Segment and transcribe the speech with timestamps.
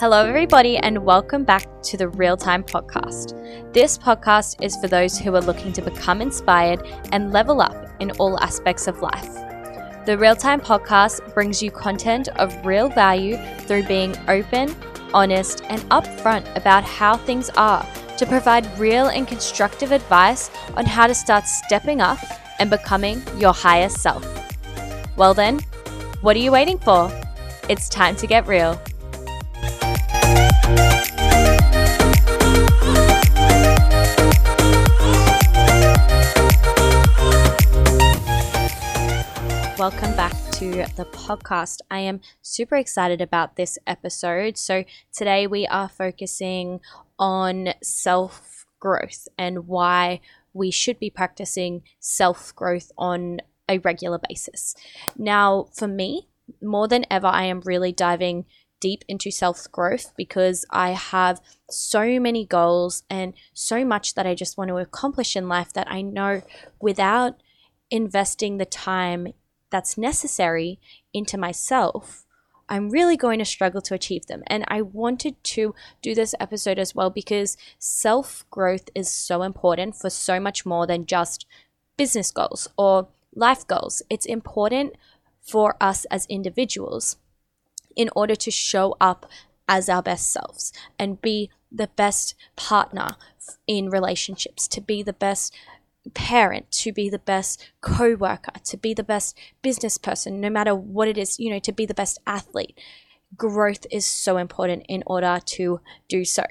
[0.00, 3.34] Hello, everybody, and welcome back to the Real Time Podcast.
[3.72, 8.12] This podcast is for those who are looking to become inspired and level up in
[8.12, 9.34] all aspects of life.
[10.06, 14.72] The Real Time Podcast brings you content of real value through being open,
[15.12, 17.84] honest, and upfront about how things are
[18.18, 22.20] to provide real and constructive advice on how to start stepping up
[22.60, 24.24] and becoming your higher self.
[25.16, 25.58] Well, then,
[26.20, 27.10] what are you waiting for?
[27.68, 28.80] It's time to get real.
[39.78, 41.82] Welcome back to the podcast.
[41.88, 44.58] I am super excited about this episode.
[44.58, 44.82] So,
[45.12, 46.80] today we are focusing
[47.16, 50.18] on self growth and why
[50.52, 54.74] we should be practicing self growth on a regular basis.
[55.16, 56.26] Now, for me,
[56.60, 58.46] more than ever, I am really diving
[58.80, 61.40] deep into self growth because I have
[61.70, 65.88] so many goals and so much that I just want to accomplish in life that
[65.88, 66.42] I know
[66.80, 67.36] without
[67.90, 69.28] investing the time
[69.70, 70.78] that's necessary
[71.12, 72.24] into myself,
[72.68, 74.42] I'm really going to struggle to achieve them.
[74.46, 79.96] And I wanted to do this episode as well because self growth is so important
[79.96, 81.46] for so much more than just
[81.96, 84.02] business goals or life goals.
[84.10, 84.94] It's important
[85.40, 87.16] for us as individuals
[87.96, 89.26] in order to show up
[89.66, 93.16] as our best selves and be the best partner
[93.66, 95.54] in relationships, to be the best
[96.14, 100.74] parent, to be the best co worker, to be the best business person, no matter
[100.74, 102.78] what it is, you know, to be the best athlete.
[103.36, 106.44] Growth is so important in order to do so.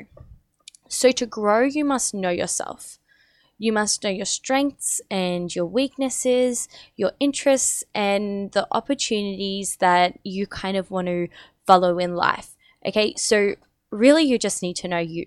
[0.90, 3.00] So, to grow, you must know yourself.
[3.58, 10.46] You must know your strengths and your weaknesses, your interests, and the opportunities that you
[10.46, 11.28] kind of want to
[11.66, 12.56] follow in life.
[12.86, 13.56] Okay, so
[13.92, 15.26] really, you just need to know you.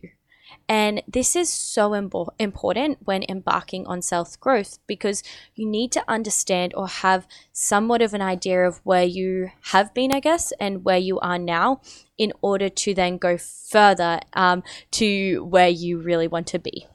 [0.68, 5.22] And this is so imbo- important when embarking on self growth because
[5.54, 10.12] you need to understand or have somewhat of an idea of where you have been,
[10.12, 11.80] I guess, and where you are now
[12.18, 14.62] in order to then go further um,
[14.92, 16.86] to where you really want to be.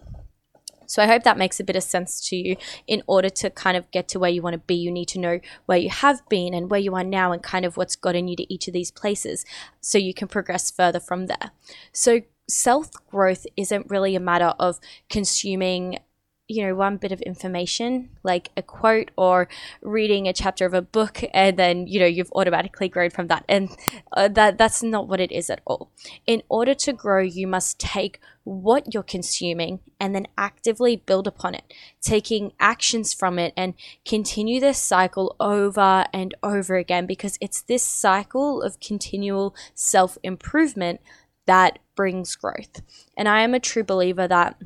[0.87, 2.55] So I hope that makes a bit of sense to you.
[2.87, 5.19] In order to kind of get to where you want to be, you need to
[5.19, 8.27] know where you have been and where you are now and kind of what's gotten
[8.27, 9.45] you to each of these places
[9.81, 11.51] so you can progress further from there.
[11.91, 14.79] So self growth isn't really a matter of
[15.09, 16.00] consuming
[16.47, 19.47] you know one bit of information like a quote or
[19.81, 23.44] reading a chapter of a book and then you know you've automatically grown from that.
[23.50, 23.69] And
[24.13, 25.91] uh, that that's not what it is at all.
[26.28, 31.55] In order to grow you must take what you're consuming and then actively build upon
[31.55, 31.63] it
[32.00, 33.73] taking actions from it and
[34.05, 41.01] continue this cycle over and over again because it's this cycle of continual self improvement
[41.45, 42.81] that brings growth.
[43.17, 44.57] And I am a true believer that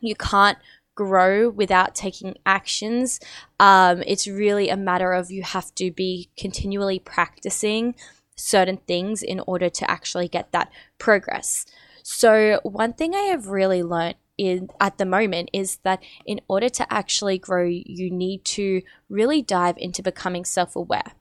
[0.00, 0.58] you can't
[0.94, 3.20] grow without taking actions.
[3.58, 7.94] Um, it's really a matter of you have to be continually practicing
[8.36, 11.66] certain things in order to actually get that progress.
[12.02, 16.68] So, one thing I have really learned in at the moment is that in order
[16.68, 21.12] to actually grow, you need to really dive into becoming self aware.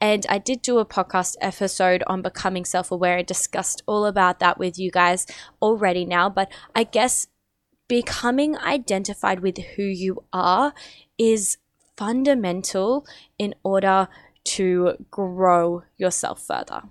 [0.00, 4.38] And I did do a podcast episode on becoming self aware and discussed all about
[4.40, 5.26] that with you guys
[5.60, 6.28] already now.
[6.28, 7.26] But I guess
[7.88, 10.74] becoming identified with who you are
[11.16, 11.56] is
[11.96, 13.06] fundamental
[13.38, 14.08] in order
[14.44, 16.82] to grow yourself further.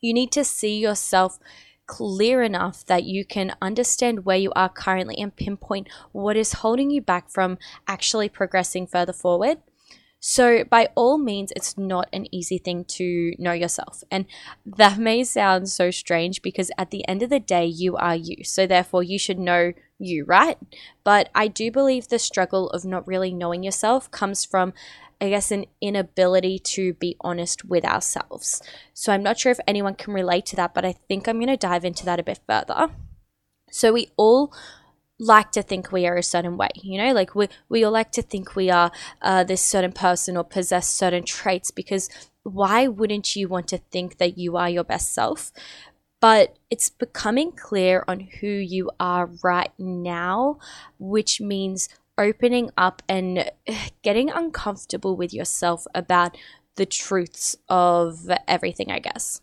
[0.00, 1.38] You need to see yourself
[1.90, 6.88] clear enough that you can understand where you are currently and pinpoint what is holding
[6.88, 7.58] you back from
[7.88, 9.58] actually progressing further forward.
[10.20, 14.04] So, by all means, it's not an easy thing to know yourself.
[14.10, 14.26] And
[14.64, 18.44] that may sound so strange because at the end of the day, you are you.
[18.44, 20.58] So, therefore, you should know you, right?
[21.04, 24.74] But I do believe the struggle of not really knowing yourself comes from
[25.20, 28.62] I guess, an inability to be honest with ourselves.
[28.94, 31.48] So I'm not sure if anyone can relate to that, but I think I'm going
[31.48, 32.90] to dive into that a bit further.
[33.70, 34.52] So we all
[35.18, 38.10] like to think we are a certain way, you know, like we, we all like
[38.12, 38.90] to think we are
[39.20, 42.08] uh, this certain person or possess certain traits because
[42.42, 45.52] why wouldn't you want to think that you are your best self?
[46.20, 50.58] But it's becoming clear on who you are right now,
[50.98, 51.88] which means
[52.20, 53.50] opening up and
[54.02, 56.36] getting uncomfortable with yourself about
[56.76, 59.40] the truths of everything, I guess.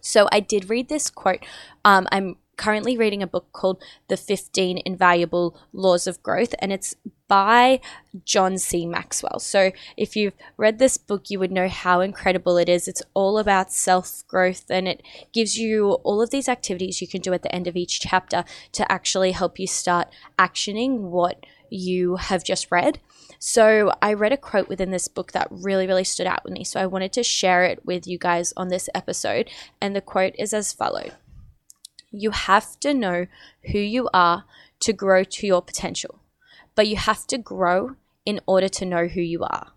[0.00, 1.44] So I did read this quote.
[1.84, 6.94] Um, I'm currently reading a book called The 15 Invaluable Laws of Growth, and it's
[7.28, 7.80] by
[8.24, 8.84] John C.
[8.86, 9.38] Maxwell.
[9.38, 12.88] So, if you've read this book, you would know how incredible it is.
[12.88, 15.02] It's all about self growth and it
[15.32, 18.44] gives you all of these activities you can do at the end of each chapter
[18.72, 20.08] to actually help you start
[20.38, 23.00] actioning what you have just read.
[23.38, 26.64] So, I read a quote within this book that really, really stood out with me.
[26.64, 29.50] So, I wanted to share it with you guys on this episode.
[29.80, 31.12] And the quote is as follows
[32.10, 33.26] You have to know
[33.70, 34.44] who you are
[34.80, 36.20] to grow to your potential,
[36.74, 39.72] but you have to grow in order to know who you are.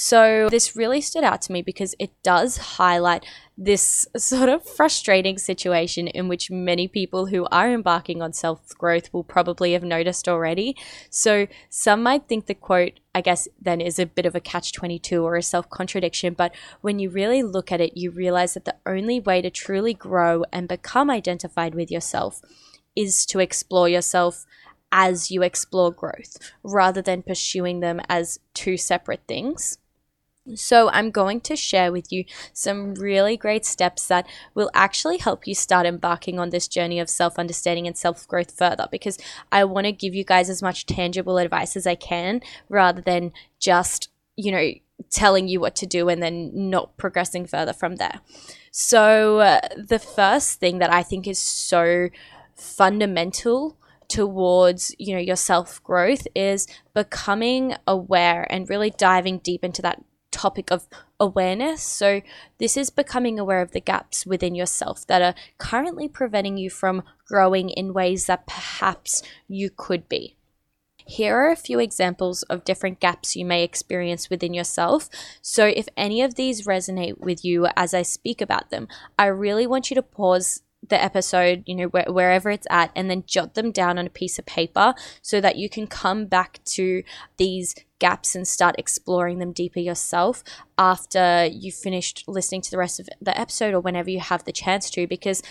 [0.00, 5.38] So, this really stood out to me because it does highlight this sort of frustrating
[5.38, 10.28] situation in which many people who are embarking on self growth will probably have noticed
[10.28, 10.76] already.
[11.10, 14.70] So, some might think the quote, I guess, then is a bit of a catch
[14.72, 18.66] 22 or a self contradiction, but when you really look at it, you realize that
[18.66, 22.40] the only way to truly grow and become identified with yourself
[22.94, 24.46] is to explore yourself
[24.92, 29.78] as you explore growth rather than pursuing them as two separate things.
[30.54, 35.46] So, I'm going to share with you some really great steps that will actually help
[35.46, 39.18] you start embarking on this journey of self understanding and self growth further because
[39.52, 43.32] I want to give you guys as much tangible advice as I can rather than
[43.58, 44.70] just, you know,
[45.10, 48.20] telling you what to do and then not progressing further from there.
[48.70, 52.08] So, uh, the first thing that I think is so
[52.54, 53.76] fundamental
[54.08, 60.02] towards you know your self growth is becoming aware and really diving deep into that
[60.38, 60.86] topic of
[61.18, 61.82] awareness.
[61.82, 62.22] So,
[62.58, 67.02] this is becoming aware of the gaps within yourself that are currently preventing you from
[67.26, 70.36] growing in ways that perhaps you could be.
[71.08, 75.08] Here are a few examples of different gaps you may experience within yourself.
[75.42, 78.86] So, if any of these resonate with you as I speak about them,
[79.18, 83.10] I really want you to pause the episode, you know, wh- wherever it's at, and
[83.10, 86.60] then jot them down on a piece of paper so that you can come back
[86.64, 87.02] to
[87.36, 90.44] these gaps and start exploring them deeper yourself
[90.76, 94.52] after you've finished listening to the rest of the episode or whenever you have the
[94.52, 95.06] chance to.
[95.06, 95.42] Because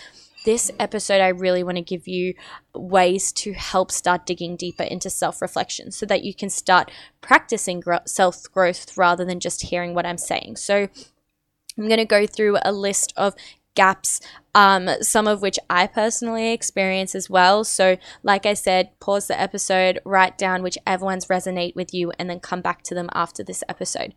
[0.45, 2.33] this episode, I really want to give you
[2.73, 6.89] ways to help start digging deeper into self reflection so that you can start
[7.19, 10.55] practicing gro- self growth rather than just hearing what I'm saying.
[10.55, 10.87] So,
[11.77, 13.35] I'm going to go through a list of
[13.77, 14.19] gaps,
[14.55, 17.63] um, some of which I personally experience as well.
[17.63, 22.27] So, like I said, pause the episode, write down whichever ones resonate with you, and
[22.27, 24.15] then come back to them after this episode.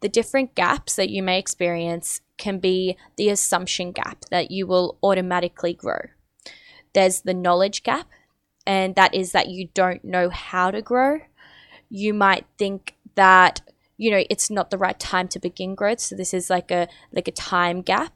[0.00, 4.96] The different gaps that you may experience can be the assumption gap that you will
[5.02, 6.00] automatically grow.
[6.94, 8.08] There's the knowledge gap,
[8.66, 11.20] and that is that you don't know how to grow.
[11.90, 13.60] You might think that
[13.98, 16.88] you know it's not the right time to begin growth so this is like a
[17.12, 18.12] like a time gap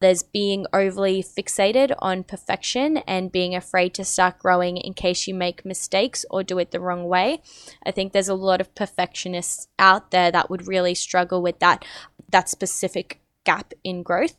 [0.00, 5.34] there's being overly fixated on perfection and being afraid to start growing in case you
[5.34, 7.42] make mistakes or do it the wrong way.
[7.84, 11.84] I think there's a lot of perfectionists out there that would really struggle with that
[12.30, 14.36] that specific gap in growth.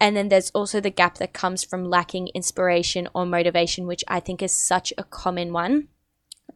[0.00, 4.20] And then there's also the gap that comes from lacking inspiration or motivation, which I
[4.20, 5.88] think is such a common one.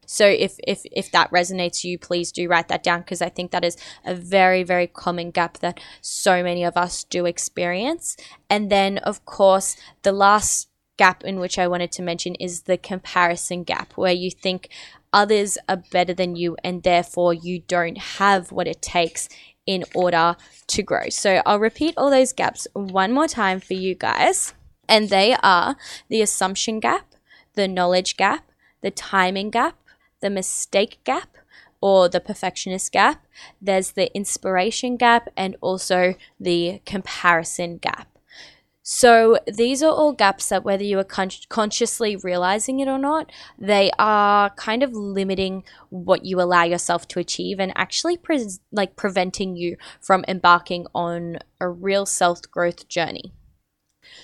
[0.05, 3.51] So if if if that resonates you, please do write that down because I think
[3.51, 8.17] that is a very very common gap that so many of us do experience.
[8.51, 12.79] And then of course, the last gap in which I wanted to mention is the
[12.79, 14.71] comparison gap where you think
[15.13, 19.29] others are better than you and therefore you don't have what it takes
[19.67, 20.37] in order
[20.69, 21.09] to grow.
[21.11, 24.55] So I'll repeat all those gaps one more time for you guys.
[24.89, 25.77] And they are
[26.09, 27.15] the assumption gap,
[27.55, 29.77] the knowledge gap, the timing gap,
[30.27, 31.37] the mistake gap
[31.81, 33.25] or the perfectionist gap,
[33.63, 38.09] there's the inspiration gap, and also the comparison gap.
[38.83, 43.31] So, these are all gaps that, whether you are con- consciously realizing it or not,
[43.57, 48.97] they are kind of limiting what you allow yourself to achieve and actually pre- like
[48.97, 53.33] preventing you from embarking on a real self growth journey.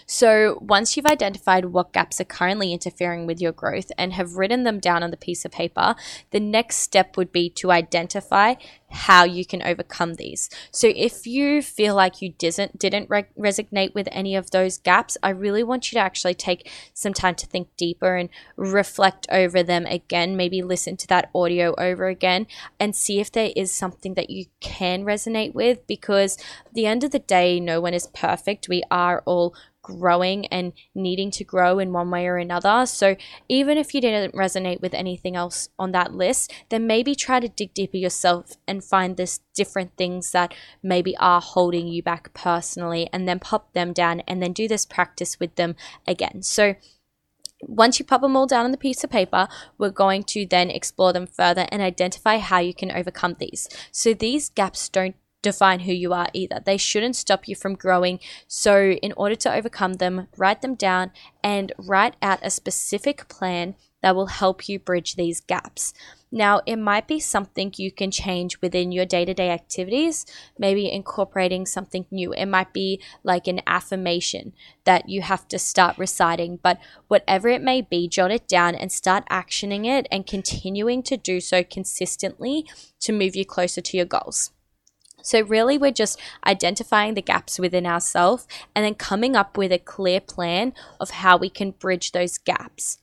[0.07, 4.65] So, once you've identified what gaps are currently interfering with your growth and have written
[4.65, 5.95] them down on the piece of paper,
[6.31, 8.55] the next step would be to identify
[8.93, 10.49] how you can overcome these.
[10.71, 15.17] So, if you feel like you didn't didn't re- resonate with any of those gaps,
[15.23, 19.63] I really want you to actually take some time to think deeper and reflect over
[19.63, 20.37] them again.
[20.37, 22.47] Maybe listen to that audio over again
[22.79, 25.87] and see if there is something that you can resonate with.
[25.87, 26.37] Because
[26.73, 28.69] the end of the day, no one is perfect.
[28.69, 32.87] We are all growing and needing to grow in one way or another.
[32.87, 33.17] So
[33.49, 37.49] even if you didn't resonate with anything else on that list, then maybe try to
[37.49, 43.09] dig deeper yourself and find this different things that maybe are holding you back personally
[43.13, 46.43] and then pop them down and then do this practice with them again.
[46.43, 46.75] So
[47.65, 49.47] Once you pop them all down on the piece of paper,
[49.79, 53.69] we're going to then explore them further and identify how you can overcome these.
[53.93, 56.61] So these gaps don't define who you are either.
[56.65, 58.21] They shouldn't stop you from growing.
[58.49, 61.11] So, in order to overcome them, write them down
[61.43, 65.95] and write out a specific plan that will help you bridge these gaps.
[66.35, 70.25] Now, it might be something you can change within your day to day activities,
[70.59, 72.33] maybe incorporating something new.
[72.33, 74.55] It might be like an affirmation
[74.85, 76.79] that you have to start reciting, but
[77.09, 81.39] whatever it may be, jot it down and start actioning it and continuing to do
[81.39, 82.65] so consistently
[83.01, 84.53] to move you closer to your goals.
[85.23, 89.79] So, really, we're just identifying the gaps within ourselves and then coming up with a
[89.79, 92.99] clear plan of how we can bridge those gaps.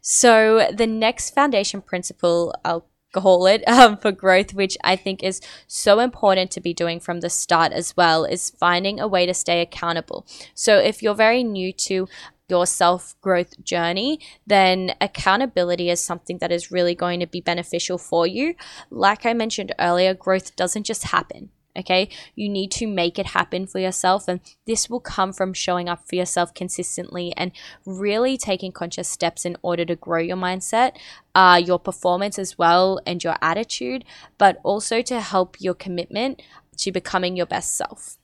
[0.00, 5.40] So, the next foundation principle, I'll call it um, for growth, which I think is
[5.66, 9.34] so important to be doing from the start as well, is finding a way to
[9.34, 10.26] stay accountable.
[10.54, 12.08] So, if you're very new to
[12.48, 17.96] your self growth journey, then accountability is something that is really going to be beneficial
[17.96, 18.54] for you.
[18.90, 21.50] Like I mentioned earlier, growth doesn't just happen.
[21.78, 25.88] Okay, you need to make it happen for yourself, and this will come from showing
[25.88, 27.52] up for yourself consistently and
[27.86, 30.96] really taking conscious steps in order to grow your mindset,
[31.34, 34.04] uh, your performance as well, and your attitude,
[34.36, 36.42] but also to help your commitment
[36.76, 38.18] to becoming your best self.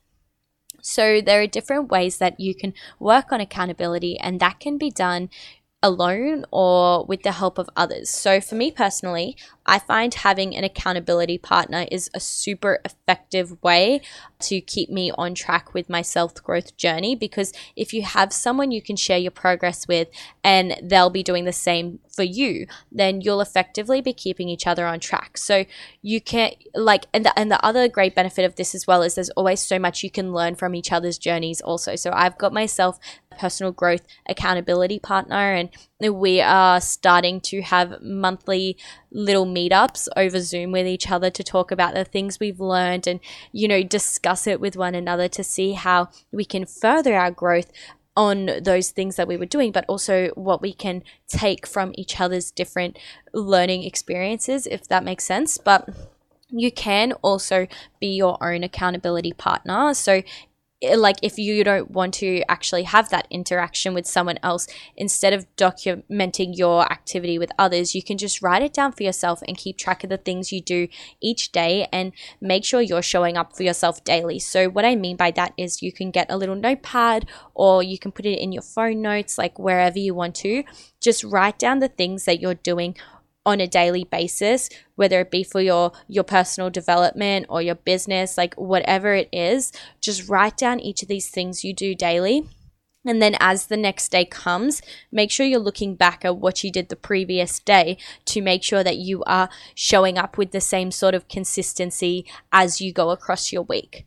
[0.83, 4.91] So, there are different ways that you can work on accountability, and that can be
[4.91, 5.31] done
[5.87, 8.11] alone or with the help of others.
[8.11, 14.01] So, for me personally, I find having an accountability partner is a super effective way
[14.41, 18.71] to keep me on track with my self growth journey because if you have someone
[18.71, 20.09] you can share your progress with
[20.45, 24.87] and they'll be doing the same for you, then you'll effectively be keeping each other
[24.87, 25.37] on track.
[25.37, 25.65] So
[26.01, 29.15] you can like and the, and the other great benefit of this as well is
[29.15, 31.97] there's always so much you can learn from each other's journeys also.
[31.97, 32.99] So I've got myself
[33.39, 38.77] personal growth accountability partner and we are starting to have monthly
[39.11, 43.21] little meetups over Zoom with each other to talk about the things we've learned and,
[43.53, 47.73] you know, discuss it with one another to see how we can further our growth
[48.17, 52.19] on those things that we were doing, but also what we can take from each
[52.21, 52.99] other's different
[53.35, 55.59] learning experiences, if that makes sense.
[55.59, 55.89] But
[56.49, 57.67] you can also
[58.01, 59.93] be your own accountability partner.
[59.95, 60.23] So
[60.83, 65.33] Eh, like if you don't want to actually have that interaction with someone else instead
[65.33, 69.57] of documenting your activity with others you can just write it down for yourself and
[69.57, 70.87] keep track of the things you do
[71.23, 74.39] each day and make sure you're showing up for yourself daily.
[74.39, 77.99] So what i mean by that is you can get a little notepad or you
[77.99, 80.63] can put it in your phone notes like wherever you want to.
[81.01, 82.97] Just write down the things that you're doing
[83.47, 88.37] on a daily basis whether it be for your your personal development or your business
[88.37, 89.73] like whatever it is
[90.03, 92.47] just write down each of these things you do daily
[93.07, 96.73] and then, as the next day comes, make sure you're looking back at what you
[96.73, 100.91] did the previous day to make sure that you are showing up with the same
[100.91, 104.05] sort of consistency as you go across your week.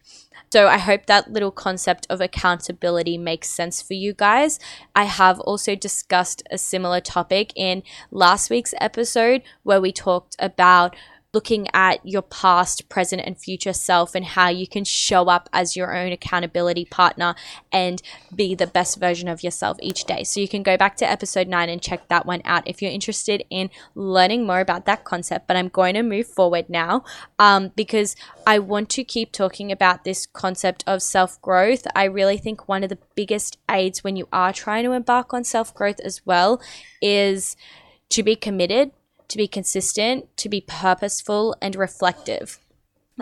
[0.51, 4.59] So I hope that little concept of accountability makes sense for you guys.
[4.95, 10.95] I have also discussed a similar topic in last week's episode where we talked about
[11.33, 15.75] looking at your past, present, and future self and how you can show up as
[15.75, 17.35] your own accountability partner
[17.71, 18.01] and
[18.33, 20.23] be the best version of yourself each day.
[20.23, 22.91] So you can go back to episode nine and check that one out if you're
[22.91, 25.47] interested in learning more about that concept.
[25.47, 27.03] But I'm going to move forward now
[27.37, 28.15] um, because
[28.47, 31.85] I want to keep talking about this concept of self growth.
[31.95, 35.43] I really think one of the biggest aids when you are trying to embark on
[35.43, 36.59] self growth as well
[37.01, 37.55] is
[38.09, 38.91] to be committed
[39.29, 42.59] to be consistent, to be purposeful, and reflective.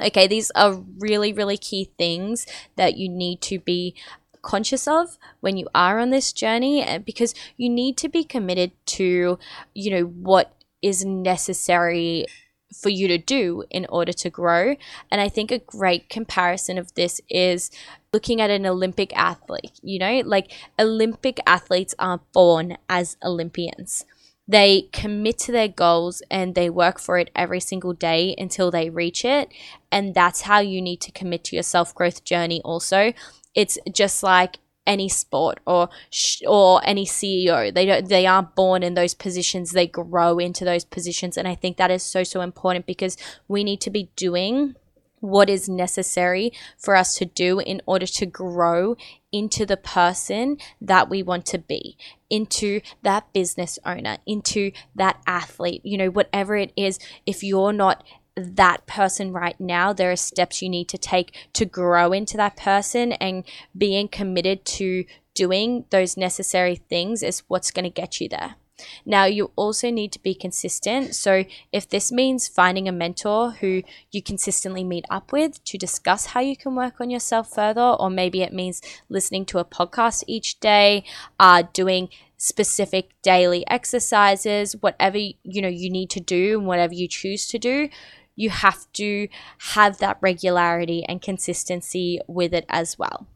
[0.02, 2.46] Okay, these are really, really key things
[2.76, 3.96] that you need to be
[4.42, 8.72] conscious of when you are on this journey eh, because you need to be committed
[8.86, 9.38] to,
[9.74, 12.26] you know, what is necessary
[12.74, 14.76] for you to do in order to grow.
[15.10, 17.72] And I think a great comparison of this is
[18.14, 19.80] looking at an Olympic athlete.
[19.82, 24.06] You know, like Olympic athletes aren't born as Olympians.
[24.48, 28.90] They commit to their goals and they work for it every single day until they
[28.90, 29.50] reach it.
[29.92, 33.14] And that's how you need to commit to your self growth journey, also.
[33.56, 37.74] It's just like any sport or sh- or any CEO.
[37.74, 39.72] They don't they aren't born in those positions.
[39.72, 43.64] They grow into those positions, and I think that is so so important because we
[43.64, 44.76] need to be doing
[45.20, 48.96] what is necessary for us to do in order to grow
[49.32, 51.98] into the person that we want to be,
[52.30, 57.00] into that business owner, into that athlete, you know, whatever it is.
[57.26, 58.04] If you're not
[58.36, 62.56] that person right now, there are steps you need to take to grow into that
[62.56, 63.44] person and
[63.76, 68.56] being committed to doing those necessary things is what's going to get you there.
[69.06, 71.16] Now, you also need to be consistent.
[71.16, 76.28] So, if this means finding a mentor who you consistently meet up with to discuss
[76.28, 80.24] how you can work on yourself further, or maybe it means listening to a podcast
[80.28, 81.04] each day,
[81.40, 87.08] uh, doing specific daily exercises, whatever you know you need to do and whatever you
[87.08, 87.90] choose to do,
[88.36, 89.28] you have to
[89.74, 93.28] have that regularity and consistency with it as well.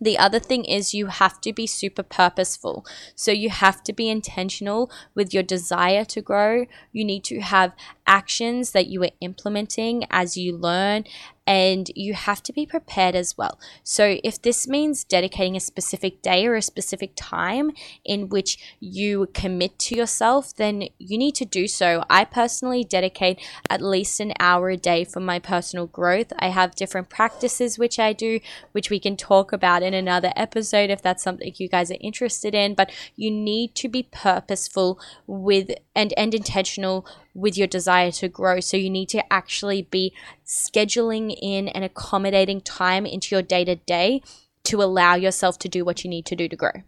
[0.00, 2.86] The other thing is you have to be super purposeful.
[3.14, 6.66] So you have to be intentional with your desire to grow.
[6.92, 7.72] You need to have
[8.08, 11.04] actions that you are implementing as you learn
[11.48, 13.58] and you have to be prepared as well.
[13.82, 17.70] So, if this means dedicating a specific day or a specific time
[18.04, 22.04] in which you commit to yourself, then you need to do so.
[22.10, 26.34] I personally dedicate at least an hour a day for my personal growth.
[26.38, 28.40] I have different practices which I do,
[28.72, 32.54] which we can talk about in another episode if that's something you guys are interested
[32.54, 32.74] in.
[32.74, 37.06] But you need to be purposeful with and, and intentional
[37.38, 38.60] with your desire to grow.
[38.60, 40.12] So you need to actually be
[40.44, 44.22] scheduling in and accommodating time into your day to day
[44.64, 46.82] to allow yourself to do what you need to do to grow.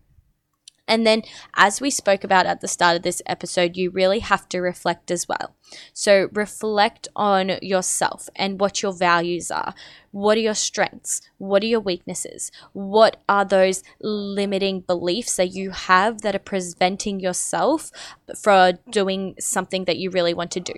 [0.90, 1.23] And then,
[1.54, 5.12] as we spoke about at the start of this episode, you really have to reflect
[5.12, 5.54] as well.
[5.94, 9.73] So, reflect on yourself and what your values are.
[10.11, 11.23] What are your strengths?
[11.38, 12.50] What are your weaknesses?
[12.73, 17.92] What are those limiting beliefs that you have that are preventing yourself
[18.37, 20.75] from doing something that you really want to do?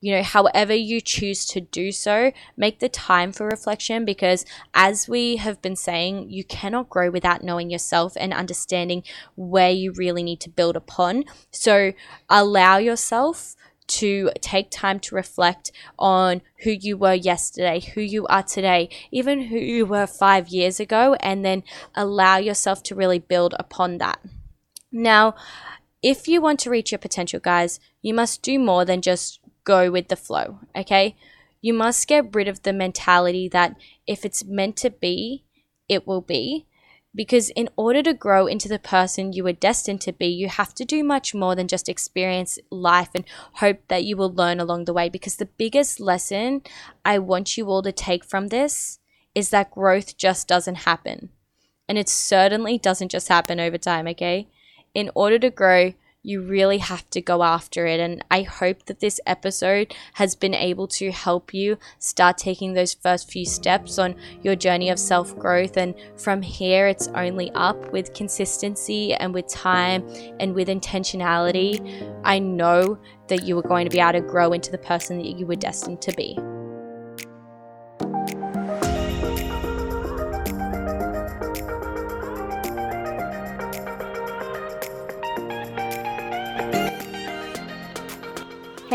[0.00, 5.08] You know, however you choose to do so, make the time for reflection because, as
[5.08, 9.02] we have been saying, you cannot grow without knowing yourself and understanding
[9.36, 11.24] where you really need to build upon.
[11.50, 11.92] So,
[12.28, 18.42] allow yourself to take time to reflect on who you were yesterday, who you are
[18.42, 21.62] today, even who you were five years ago, and then
[21.94, 24.20] allow yourself to really build upon that.
[24.90, 25.34] Now,
[26.02, 29.90] if you want to reach your potential, guys, you must do more than just go
[29.90, 31.14] with the flow, okay?
[31.60, 35.44] You must get rid of the mentality that if it's meant to be,
[35.88, 36.64] it will be.
[37.14, 40.74] Because in order to grow into the person you were destined to be, you have
[40.74, 44.84] to do much more than just experience life and hope that you will learn along
[44.84, 45.08] the way.
[45.08, 46.62] Because the biggest lesson
[47.04, 48.98] I want you all to take from this
[49.34, 51.30] is that growth just doesn't happen.
[51.88, 54.48] And it certainly doesn't just happen over time, okay?
[54.94, 55.94] In order to grow,
[56.26, 58.00] you really have to go after it.
[58.00, 62.94] And I hope that this episode has been able to help you start taking those
[62.94, 65.76] first few steps on your journey of self growth.
[65.76, 70.04] And from here, it's only up with consistency and with time
[70.40, 71.80] and with intentionality.
[72.24, 75.38] I know that you are going to be able to grow into the person that
[75.38, 76.36] you were destined to be.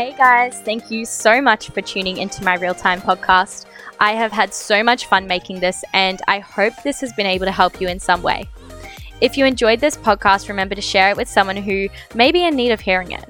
[0.02, 3.66] Hey guys, thank you so much for tuning into my real time podcast.
[4.00, 7.46] I have had so much fun making this, and I hope this has been able
[7.46, 8.48] to help you in some way.
[9.20, 12.56] If you enjoyed this podcast, remember to share it with someone who may be in
[12.56, 13.24] need of hearing it.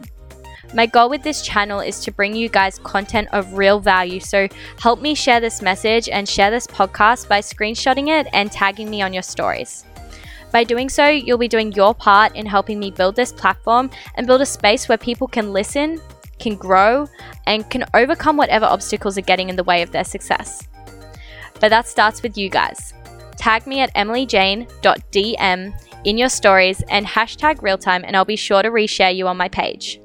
[0.72, 4.48] My goal with this channel is to bring you guys content of real value, so
[4.80, 9.02] help me share this message and share this podcast by screenshotting it and tagging me
[9.02, 9.84] on your stories.
[10.52, 14.26] By doing so, you'll be doing your part in helping me build this platform and
[14.26, 16.00] build a space where people can listen,
[16.42, 17.06] can grow,
[17.46, 20.68] and can overcome whatever obstacles are getting in the way of their success.
[21.60, 22.92] But that starts with you guys.
[23.36, 25.72] Tag me at emilyjane.dm
[26.04, 29.48] in your stories and hashtag realtime, and I'll be sure to reshare you on my
[29.48, 30.00] page.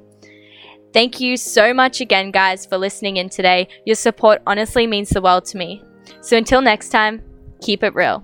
[0.93, 3.67] Thank you so much again, guys, for listening in today.
[3.85, 5.83] Your support honestly means the world to me.
[6.21, 7.21] So until next time,
[7.61, 8.23] keep it real.